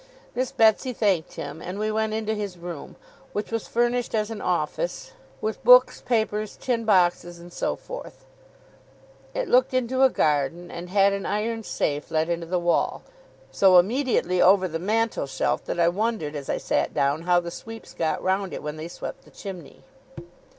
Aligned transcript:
Miss 0.33 0.51
Betsey 0.51 0.93
thanked 0.93 1.33
him, 1.33 1.61
and 1.61 1.77
we 1.77 1.91
went 1.91 2.11
into 2.11 2.33
his 2.33 2.57
room, 2.57 2.95
which 3.33 3.51
was 3.51 3.67
furnished 3.67 4.15
as 4.15 4.31
an 4.31 4.41
office, 4.41 5.11
with 5.41 5.63
books, 5.63 6.01
papers, 6.01 6.57
tin 6.59 6.85
boxes, 6.85 7.37
and 7.37 7.53
so 7.53 7.75
forth. 7.75 8.25
It 9.35 9.47
looked 9.47 9.75
into 9.75 10.01
a 10.01 10.09
garden, 10.09 10.71
and 10.71 10.89
had 10.89 11.13
an 11.13 11.27
iron 11.27 11.61
safe 11.61 12.09
let 12.09 12.29
into 12.29 12.47
the 12.47 12.57
wall; 12.57 13.03
so 13.51 13.77
immediately 13.77 14.41
over 14.41 14.67
the 14.67 14.79
mantelshelf, 14.79 15.65
that 15.65 15.79
I 15.79 15.87
wondered, 15.89 16.35
as 16.35 16.49
I 16.49 16.57
sat 16.57 16.95
down, 16.95 17.21
how 17.21 17.39
the 17.39 17.51
sweeps 17.51 17.93
got 17.93 18.23
round 18.23 18.53
it 18.55 18.63
when 18.63 18.77
they 18.77 18.87
swept 18.87 19.23
the 19.23 19.29
chimney. 19.29 19.83